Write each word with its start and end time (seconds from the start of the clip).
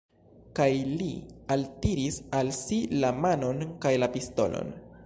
Kaj 0.59 0.69
li 1.01 1.09
altiris 1.57 2.17
al 2.41 2.51
si 2.63 2.81
la 3.05 3.13
manon 3.23 3.65
kaj 3.87 3.95
la 4.05 4.13
pistolon. 4.19 4.79